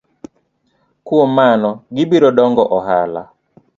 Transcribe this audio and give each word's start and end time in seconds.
Kuom 1.05 1.29
mano 1.37 1.69
gibiro 1.95 2.29
dongo 2.37 2.63
ohala. 2.77 3.23